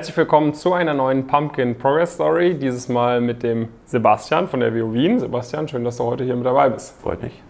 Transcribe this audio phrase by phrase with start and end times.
[0.00, 2.54] Herzlich willkommen zu einer neuen Pumpkin Progress Story.
[2.54, 5.18] Dieses Mal mit dem Sebastian von der WU Wien.
[5.18, 6.98] Sebastian, schön, dass du heute hier mit dabei bist.
[7.02, 7.42] Freut mich.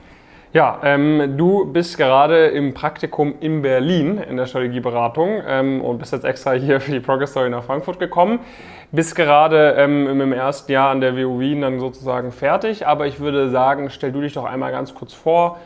[0.52, 6.12] Ja, ähm, du bist gerade im Praktikum in Berlin in der Strategieberatung ähm, und bist
[6.12, 8.40] jetzt extra hier für die Progress Story nach Frankfurt gekommen.
[8.90, 13.20] Bist gerade ähm, im ersten Jahr an der WU Wien dann sozusagen fertig, aber ich
[13.20, 15.60] würde sagen, stell du dich doch einmal ganz kurz vor.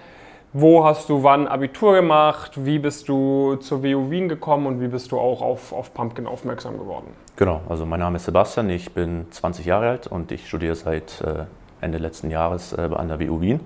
[0.57, 2.65] Wo hast du wann Abitur gemacht?
[2.65, 6.29] Wie bist du zur WU Wien gekommen und wie bist du auch auf, auf Pumpkin
[6.29, 7.09] aufmerksam geworden?
[7.35, 11.21] Genau, also mein Name ist Sebastian, ich bin 20 Jahre alt und ich studiere seit
[11.23, 11.47] äh,
[11.81, 13.59] Ende letzten Jahres äh, an der WU Wien.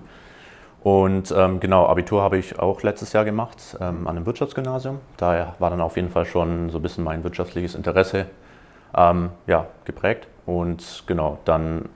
[0.83, 4.99] Und ähm, genau, Abitur habe ich auch letztes Jahr gemacht ähm, an einem Wirtschaftsgymnasium.
[5.19, 8.25] Daher war dann auf jeden Fall schon so ein bisschen mein wirtschaftliches Interesse
[8.97, 10.27] ähm, ja, geprägt.
[10.47, 11.91] Und genau, dann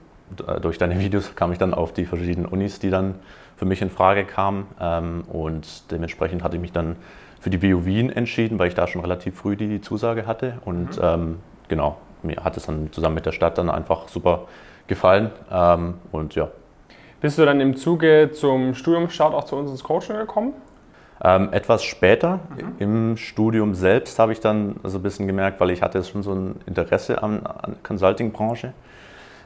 [0.61, 3.15] durch deine Videos kam ich dann auf die verschiedenen Unis, die dann
[3.63, 4.67] für mich in Frage kam.
[4.81, 6.97] Ähm, und dementsprechend hatte ich mich dann
[7.39, 10.55] für die WU Wien entschieden, weil ich da schon relativ früh die Zusage hatte.
[10.65, 11.03] Und mhm.
[11.03, 14.47] ähm, genau, mir hat es dann zusammen mit der Stadt dann einfach super
[14.87, 15.31] gefallen.
[15.49, 16.49] Ähm, und ja.
[17.21, 20.53] Bist du dann im Zuge zum Studiumstart auch zu uns ins Coaching gekommen?
[21.23, 22.75] Ähm, etwas später mhm.
[22.79, 26.33] im Studium selbst habe ich dann so ein bisschen gemerkt, weil ich hatte schon so
[26.33, 28.73] ein Interesse an, an Consulting-Branche.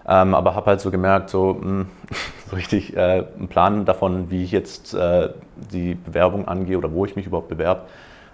[0.08, 1.90] Ähm, aber habe halt so gemerkt, so, mh, hm,
[2.50, 5.30] so richtig äh, einen Plan davon, wie ich jetzt äh,
[5.72, 7.82] die Bewerbung angehe oder wo ich mich überhaupt bewerbe,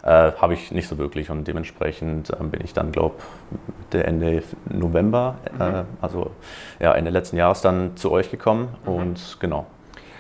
[0.03, 1.29] äh, habe ich nicht so wirklich.
[1.31, 3.15] Und dementsprechend ähm, bin ich dann, glaube
[3.91, 5.85] ich, Ende November, äh, mhm.
[6.01, 6.31] also
[6.79, 8.75] ja, Ende letzten Jahres dann zu euch gekommen.
[8.85, 8.93] Mhm.
[8.93, 9.65] Und genau.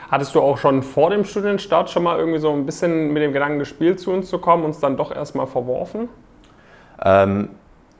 [0.09, 3.33] Hattest du auch schon vor dem Studienstart schon mal irgendwie so ein bisschen mit dem
[3.33, 6.07] Gedanken gespielt, zu uns zu kommen, uns dann doch erstmal verworfen?
[7.03, 7.49] Ähm,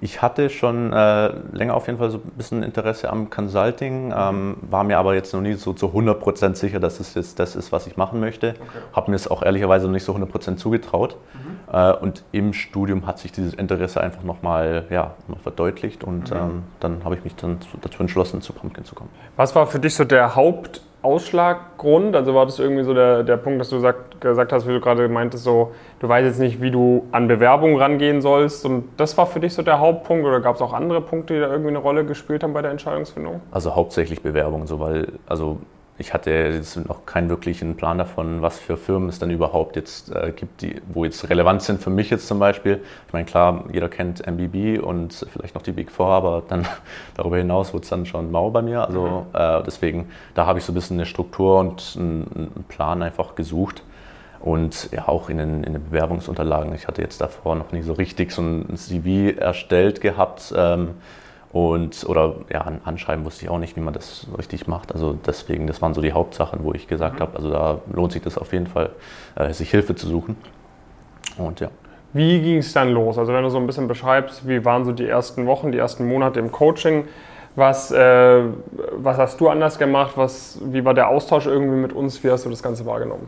[0.03, 4.57] ich hatte schon äh, länger auf jeden Fall so ein bisschen Interesse am Consulting, ähm,
[4.61, 7.71] war mir aber jetzt noch nie so zu 100% sicher, dass es jetzt das ist,
[7.71, 8.49] was ich machen möchte.
[8.49, 8.79] Okay.
[8.91, 11.15] Habe mir es auch ehrlicherweise noch nicht so 100% zugetraut.
[11.33, 11.73] Mhm.
[11.73, 16.38] Äh, und im Studium hat sich dieses Interesse einfach nochmal ja, verdeutlicht und mhm.
[16.38, 19.09] ähm, dann habe ich mich dann dazu entschlossen, zu Pumpkin zu kommen.
[19.38, 22.15] Was war für dich so der Haupt- Ausschlaggrund?
[22.15, 24.79] Also war das irgendwie so der, der Punkt, dass du sagt, gesagt hast, wie du
[24.79, 29.17] gerade meintest, so, du weißt jetzt nicht, wie du an Bewerbungen rangehen sollst und das
[29.17, 31.69] war für dich so der Hauptpunkt oder gab es auch andere Punkte, die da irgendwie
[31.69, 33.41] eine Rolle gespielt haben bei der Entscheidungsfindung?
[33.51, 35.57] Also hauptsächlich Bewerbungen, so, weil, also
[35.97, 40.13] ich hatte jetzt noch keinen wirklichen Plan davon, was für Firmen es dann überhaupt jetzt
[40.13, 42.81] äh, gibt, die, wo jetzt relevant sind für mich jetzt zum Beispiel.
[43.07, 46.65] Ich meine, klar, jeder kennt MBB und vielleicht noch die Big Four, aber dann
[47.15, 48.85] darüber hinaus wird es dann schon mau bei mir.
[48.87, 49.37] Also mhm.
[49.37, 53.35] äh, deswegen, da habe ich so ein bisschen eine Struktur und einen, einen Plan einfach
[53.35, 53.83] gesucht.
[54.39, 56.75] Und ja, auch in den, in den, Bewerbungsunterlagen.
[56.75, 60.53] Ich hatte jetzt davor noch nie so richtig so ein CV erstellt gehabt.
[60.57, 60.95] Ähm,
[61.53, 64.91] und, oder ja, ein Anschreiben wusste ich auch nicht, wie man das richtig macht.
[64.91, 67.19] Also deswegen, das waren so die Hauptsachen, wo ich gesagt mhm.
[67.19, 68.90] habe, also da lohnt sich das auf jeden Fall,
[69.36, 70.36] äh, sich Hilfe zu suchen.
[71.38, 71.69] Und ja.
[72.12, 73.19] Wie ging es dann los?
[73.19, 76.08] Also wenn du so ein bisschen beschreibst, wie waren so die ersten Wochen, die ersten
[76.08, 77.06] Monate im Coaching?
[77.56, 78.41] Was, äh,
[78.94, 80.14] was hast du anders gemacht?
[80.16, 82.24] Was, wie war der Austausch irgendwie mit uns?
[82.24, 83.28] Wie hast du das Ganze wahrgenommen?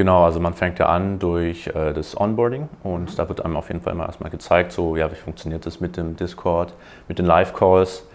[0.00, 3.68] Genau, also man fängt ja an durch äh, das Onboarding und da wird einem auf
[3.68, 6.72] jeden Fall immer erstmal gezeigt, so ja, wie funktioniert das mit dem Discord,
[7.06, 8.06] mit den Live-Calls.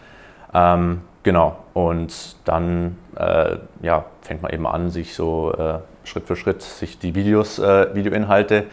[0.52, 6.36] Ähm, genau, und dann äh, ja, fängt man eben an, sich so äh, Schritt für
[6.36, 8.64] Schritt sich die Videos, äh, Videoinhalte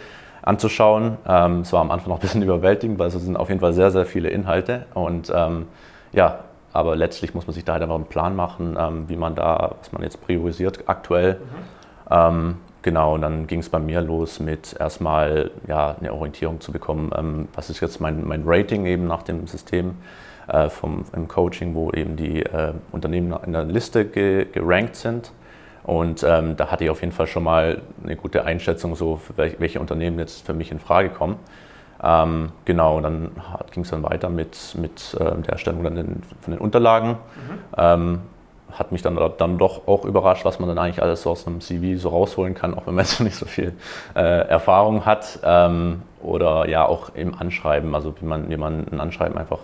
[0.41, 1.19] anzuschauen.
[1.29, 3.75] Ähm, es war am Anfang noch ein bisschen überwältigend, weil es sind auf jeden Fall
[3.75, 5.67] sehr, sehr viele Inhalte und ähm,
[6.15, 9.35] ja, aber letztlich muss man sich da halt einfach einen Plan machen, ähm, wie man
[9.35, 11.35] da, was man jetzt priorisiert aktuell.
[12.11, 12.72] Mhm.
[12.83, 16.73] Ähm, Genau, und dann ging es bei mir los mit erstmal ja, eine Orientierung zu
[16.73, 19.95] bekommen, ähm, was ist jetzt mein, mein Rating eben nach dem System
[20.49, 25.33] äh, vom, im Coaching, wo eben die äh, Unternehmen in der Liste ge, gerankt sind.
[25.85, 29.59] Und ähm, da hatte ich auf jeden Fall schon mal eine gute Einschätzung, so welche,
[29.61, 31.37] welche Unternehmen jetzt für mich in Frage kommen.
[32.03, 33.31] Ähm, genau, und dann
[33.71, 37.11] ging es dann weiter mit, mit äh, der Erstellung dann den, von den Unterlagen.
[37.77, 38.19] Mhm.
[38.71, 41.61] Hat mich dann, dann doch auch überrascht, was man dann eigentlich alles so aus einem
[41.61, 43.75] CV so rausholen kann, auch wenn man jetzt nicht so viel
[44.15, 45.41] äh, Erfahrung hat.
[45.45, 49.59] Ähm, oder ja, auch im Anschreiben, also wie man, wie man ein Anschreiben einfach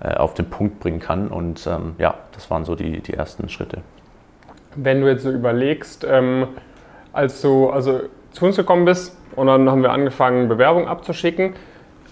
[0.00, 1.28] äh, auf den Punkt bringen kann.
[1.28, 3.82] Und ähm, ja, das waren so die, die ersten Schritte.
[4.76, 6.48] Wenn du jetzt so überlegst, ähm,
[7.12, 11.54] als du also zu uns gekommen bist und dann haben wir angefangen, Bewerbungen abzuschicken,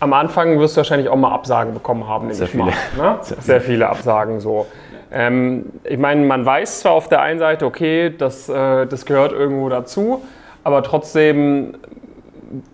[0.00, 2.64] am Anfang wirst du wahrscheinlich auch mal Absagen bekommen haben, Sehr viele.
[2.64, 3.18] Mal, ne?
[3.22, 4.66] Sehr, Sehr viele Absagen so.
[5.10, 9.32] Ähm, ich meine, man weiß zwar auf der einen Seite, okay, das, äh, das gehört
[9.32, 10.22] irgendwo dazu,
[10.64, 11.74] aber trotzdem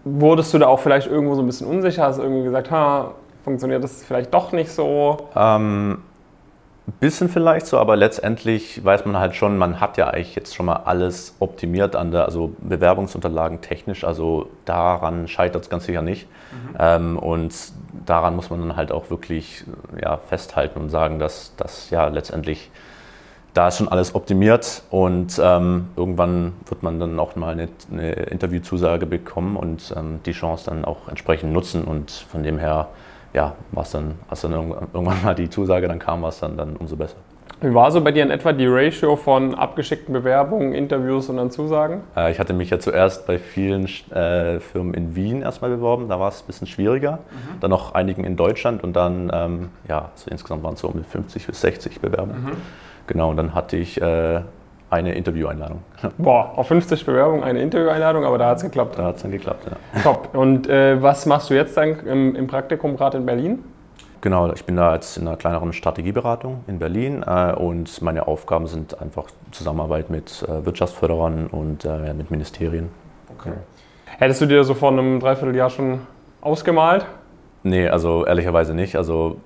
[0.04, 3.12] wurdest du da auch vielleicht irgendwo so ein bisschen unsicher, hast irgendwie gesagt, ha,
[3.44, 5.28] funktioniert das vielleicht doch nicht so?
[5.36, 5.98] Ähm,
[6.86, 10.66] bisschen vielleicht so, aber letztendlich weiß man halt schon, man hat ja eigentlich jetzt schon
[10.66, 16.26] mal alles optimiert an der, also Bewerbungsunterlagen technisch, also daran scheitert es ganz sicher nicht.
[16.50, 16.76] Mhm.
[16.78, 17.54] Ähm, und
[18.04, 19.64] daran muss man dann halt auch wirklich
[20.00, 22.70] ja, festhalten und sagen, dass das ja letztendlich
[23.54, 28.12] da ist schon alles optimiert und ähm, irgendwann wird man dann auch mal eine, eine
[28.12, 32.88] Interviewzusage bekommen und ähm, die Chance dann auch entsprechend nutzen und von dem her
[33.32, 36.76] ja, was dann, als dann irgendwann mal die Zusage dann kam, war es dann, dann
[36.76, 37.16] umso besser.
[37.62, 41.52] Wie war so bei dir in etwa die Ratio von abgeschickten Bewerbungen, Interviews und dann
[41.52, 42.00] Zusagen?
[42.16, 46.18] Äh, ich hatte mich ja zuerst bei vielen äh, Firmen in Wien erstmal beworben, da
[46.18, 47.12] war es ein bisschen schwieriger.
[47.12, 47.60] Mhm.
[47.60, 51.04] Dann noch einigen in Deutschland und dann, ähm, ja, so insgesamt waren es so um
[51.04, 52.44] 50 bis 60 Bewerbungen.
[52.44, 52.52] Mhm.
[53.06, 54.40] Genau, und dann hatte ich äh,
[54.92, 55.82] eine Intervieweinladung.
[56.18, 58.98] Boah, auf 50 Bewerbungen eine Intervieweinladung, aber da hat es geklappt.
[58.98, 60.02] Da hat es dann geklappt, ja.
[60.02, 60.28] Top.
[60.34, 63.64] Und äh, was machst du jetzt dann im, im Praktikum gerade in Berlin?
[64.20, 68.66] Genau, ich bin da jetzt in einer kleineren Strategieberatung in Berlin äh, und meine Aufgaben
[68.66, 72.90] sind einfach Zusammenarbeit mit äh, Wirtschaftsförderern und äh, mit Ministerien.
[73.36, 73.54] Okay.
[74.18, 76.00] Hättest du dir so vor einem Dreivierteljahr schon
[76.42, 77.06] ausgemalt?
[77.62, 78.94] Nee, also ehrlicherweise nicht.
[78.94, 79.38] Also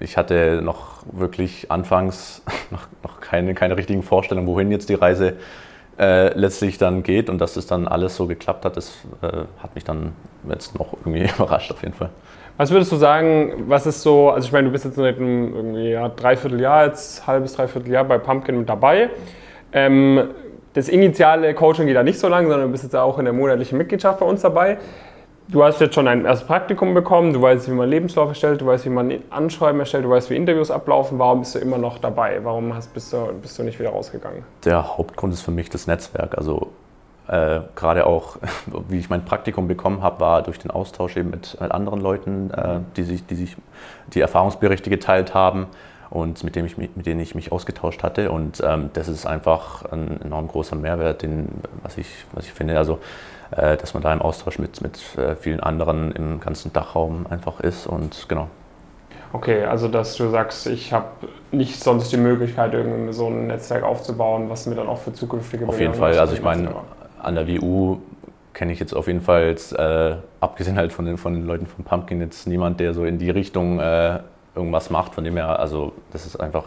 [0.00, 5.34] ich hatte noch wirklich anfangs noch, noch keine, keine richtigen Vorstellungen, wohin jetzt die Reise
[5.98, 9.74] äh, letztlich dann geht und dass es dann alles so geklappt hat, das äh, hat
[9.74, 10.12] mich dann
[10.48, 12.10] jetzt noch irgendwie überrascht auf jeden Fall.
[12.56, 15.74] Was würdest du sagen, was ist so, also ich meine, du bist jetzt seit einem
[15.76, 19.10] ja, Dreivierteljahr, jetzt halbes, Dreivierteljahr bei Pumpkin mit dabei.
[19.72, 20.28] Ähm,
[20.72, 23.34] das initiale Coaching geht da nicht so lang, sondern du bist jetzt auch in der
[23.34, 24.78] monatlichen Mitgliedschaft bei uns dabei.
[25.48, 28.66] Du hast jetzt schon ein erstes Praktikum bekommen, du weißt, wie man Lebenslauf erstellt, du
[28.66, 31.18] weißt, wie man Anschreiben erstellt, du weißt, wie Interviews ablaufen.
[31.18, 32.40] Warum bist du immer noch dabei?
[32.42, 34.42] Warum hast, bist, du, bist du nicht wieder rausgegangen?
[34.64, 36.38] Der Hauptgrund ist für mich das Netzwerk.
[36.38, 36.72] Also
[37.28, 38.38] äh, gerade auch,
[38.88, 42.50] wie ich mein Praktikum bekommen habe, war durch den Austausch eben mit, mit anderen Leuten,
[42.50, 43.56] äh, die, sich, die sich
[44.14, 45.66] die Erfahrungsberichte geteilt haben
[46.14, 48.30] und mit, dem ich, mit denen ich mich ausgetauscht hatte.
[48.30, 51.48] Und ähm, das ist einfach ein enorm großer Mehrwert, den,
[51.82, 52.78] was, ich, was ich finde.
[52.78, 53.00] Also
[53.50, 57.60] äh, dass man da im Austausch mit, mit äh, vielen anderen im ganzen Dachraum einfach
[57.60, 58.48] ist und genau.
[59.32, 61.06] Okay, also dass du sagst, ich habe
[61.50, 65.66] nicht sonst die Möglichkeit, irgendwie so ein Netzwerk aufzubauen, was mir dann auch für zukünftige
[65.66, 66.74] Auf jeden Fall, also ich meine,
[67.20, 67.98] an der WU
[68.52, 71.66] kenne ich jetzt auf jeden Fall, jetzt, äh, abgesehen halt von den, von den Leuten
[71.66, 74.20] von Pumpkin, jetzt niemand, der so in die Richtung äh,
[74.54, 76.64] irgendwas macht, von dem her, also das ist einfach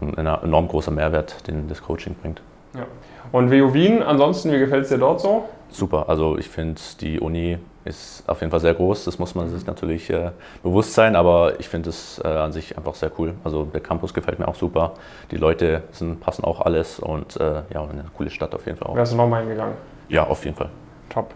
[0.00, 2.42] ein enorm großer Mehrwert, den das Coaching bringt.
[2.74, 2.86] Ja.
[3.32, 5.44] Und WU Wien, ansonsten, wie gefällt es dir dort so?
[5.74, 6.08] super.
[6.08, 9.04] Also ich finde, die Uni ist auf jeden Fall sehr groß.
[9.04, 10.30] Das muss man sich natürlich äh,
[10.62, 13.34] bewusst sein, aber ich finde es äh, an sich einfach sehr cool.
[13.44, 14.94] Also der Campus gefällt mir auch super.
[15.30, 18.88] Die Leute sind, passen auch alles und äh, ja, eine coole Stadt auf jeden Fall
[18.88, 18.96] auch.
[18.96, 19.74] Wärst du nochmal hingegangen?
[20.08, 20.70] Ja, auf jeden Fall.
[21.10, 21.34] Top.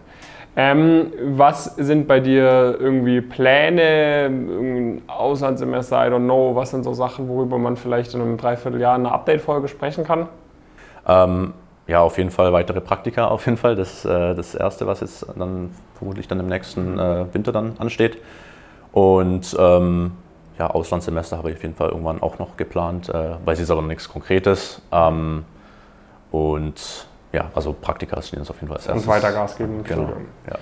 [0.55, 6.93] Ähm, was sind bei dir irgendwie Pläne, ein Auslandssemester, I don't know, was sind so
[6.93, 10.27] Sachen, worüber man vielleicht in einem Dreivierteljahr in einer Update-Folge sprechen kann?
[11.07, 11.53] Ähm,
[11.87, 13.75] ja, auf jeden Fall weitere Praktika, auf jeden Fall.
[13.75, 17.73] Das ist äh, das Erste, was jetzt dann vermutlich dann im nächsten äh, Winter dann
[17.79, 18.17] ansteht.
[18.91, 20.11] Und ähm,
[20.57, 23.81] ja, Auslandssemester habe ich auf jeden Fall irgendwann auch noch geplant, äh, weiß jetzt aber
[23.81, 24.81] noch nichts Konkretes.
[24.91, 25.45] Ähm,
[26.31, 29.03] und ja, also Praktika stehen jetzt auf jeden Fall als erstes.
[29.03, 30.13] Und weiter Gas geben genau.
[30.47, 30.57] Ja.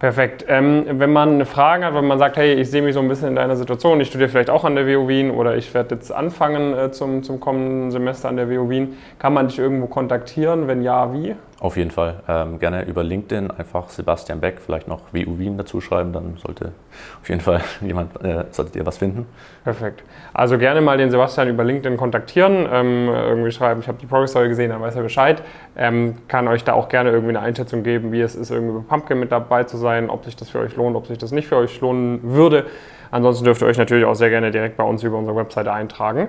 [0.00, 0.46] Perfekt.
[0.48, 3.28] Ähm, wenn man Fragen hat, wenn man sagt, hey, ich sehe mich so ein bisschen
[3.28, 6.10] in deiner Situation, ich studiere vielleicht auch an der WU Wien oder ich werde jetzt
[6.10, 10.68] anfangen äh, zum, zum kommenden Semester an der WU Wien, kann man dich irgendwo kontaktieren?
[10.68, 11.36] Wenn ja, wie?
[11.60, 12.22] Auf jeden Fall.
[12.26, 16.72] Ähm, gerne über LinkedIn einfach Sebastian Beck, vielleicht noch WU Wien dazu schreiben, dann sollte
[17.20, 19.26] auf jeden Fall jemand, äh, solltet ihr was finden.
[19.62, 20.02] Perfekt.
[20.32, 24.30] Also gerne mal den Sebastian über LinkedIn kontaktieren, ähm, irgendwie schreiben, ich habe die Progress
[24.30, 25.42] Story gesehen, dann weiß er Bescheid.
[25.76, 28.84] Ähm, kann euch da auch gerne irgendwie eine Einschätzung geben, wie es ist, irgendwie bei
[28.88, 31.48] Pumpkin mit dabei zu sein, ob sich das für euch lohnt, ob sich das nicht
[31.48, 32.66] für euch lohnen würde.
[33.10, 36.28] Ansonsten dürft ihr euch natürlich auch sehr gerne direkt bei uns über unsere Webseite eintragen.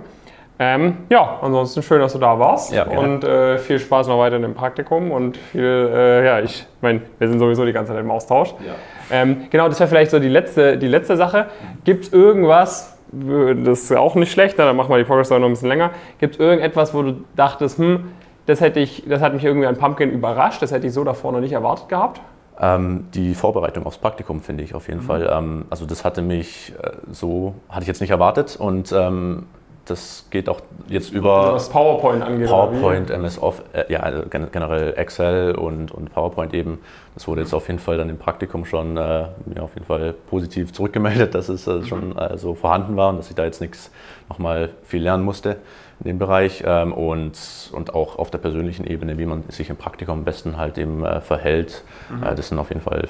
[0.60, 4.36] Ähm, ja, ansonsten schön, dass du da warst ja, und äh, viel Spaß noch weiter
[4.36, 8.12] im Praktikum und viel, äh, ja, ich meine, wir sind sowieso die ganze Zeit im
[8.12, 8.54] Austausch.
[8.60, 8.74] Ja.
[9.10, 11.48] Ähm, genau, das wäre vielleicht so die letzte, die letzte Sache.
[11.84, 15.50] Gibt es irgendwas, das ist auch nicht schlecht, dann machen wir die Progress noch ein
[15.50, 15.92] bisschen länger.
[16.20, 18.12] Gibt es irgendetwas, wo du dachtest, hm,
[18.46, 21.32] das, hätte ich, das hat mich irgendwie an Pumpkin überrascht, das hätte ich so davor
[21.32, 22.22] noch nicht erwartet gehabt?
[22.60, 25.06] Ähm, die Vorbereitung aufs Praktikum finde ich auf jeden mhm.
[25.06, 25.30] Fall.
[25.32, 29.48] Ähm, also das hatte mich äh, so, hatte ich jetzt nicht erwartet und ähm,
[29.86, 32.48] das geht auch jetzt über also was PowerPoint angeht.
[32.48, 36.80] PowerPoint, MS Office, äh, ja, also generell Excel und, und PowerPoint eben.
[37.16, 40.14] Das wurde jetzt auf jeden Fall dann im Praktikum schon äh, mir auf jeden Fall
[40.30, 43.60] positiv zurückgemeldet, dass es äh, schon äh, so vorhanden war und dass ich da jetzt
[43.60, 43.92] nichts
[44.30, 45.58] nochmal viel lernen musste
[46.04, 49.78] in dem Bereich ähm, und, und auch auf der persönlichen Ebene, wie man sich im
[49.78, 51.84] Praktikum am besten halt eben äh, verhält.
[52.10, 52.24] Mhm.
[52.24, 53.08] Äh, das sind auf jeden Fall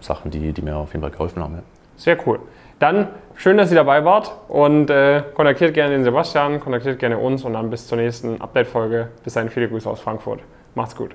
[0.00, 1.54] Sachen, die, die mir auf jeden Fall geholfen haben.
[1.54, 1.62] Ja.
[1.96, 2.38] Sehr cool.
[2.78, 7.44] Dann schön, dass ihr dabei wart und äh, kontaktiert gerne den Sebastian, kontaktiert gerne uns
[7.44, 9.08] und dann bis zur nächsten Update-Folge.
[9.22, 10.40] Bis dahin viele Grüße aus Frankfurt.
[10.74, 11.14] Macht's gut.